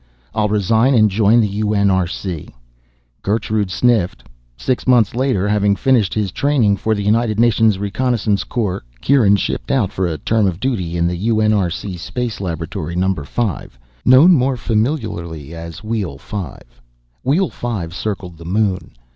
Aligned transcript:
I'll 0.33 0.49
resign 0.49 0.95
and 0.95 1.11
join 1.11 1.41
the 1.41 1.61
UNRC." 1.61 2.49
Gertrude 3.21 3.69
sniffed. 3.69 4.27
Six 4.57 4.87
months 4.87 5.13
later, 5.13 5.47
having 5.47 5.75
finished 5.75 6.15
his 6.15 6.31
training 6.31 6.77
for 6.77 6.95
the 6.95 7.03
United 7.03 7.39
Nations 7.39 7.77
Reconnaissance 7.77 8.43
Corps, 8.43 8.81
Kieran 9.01 9.35
shipped 9.35 9.69
out 9.69 9.91
for 9.91 10.07
a 10.07 10.17
term 10.17 10.47
of 10.47 10.59
duty 10.59 10.97
in 10.97 11.07
UNRC 11.07 11.99
Space 11.99 12.41
Laboratory 12.41 12.95
Number 12.95 13.23
5, 13.23 13.77
known 14.03 14.31
more 14.31 14.57
familiarly 14.57 15.53
as 15.53 15.83
Wheel 15.83 16.17
Five. 16.17 16.81
Wheel 17.23 17.49
Five 17.51 17.93
circled 17.93 18.39
the 18.39 18.43
Moon. 18.45 18.93